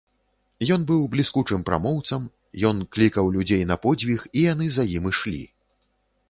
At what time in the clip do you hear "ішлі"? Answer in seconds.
5.13-5.41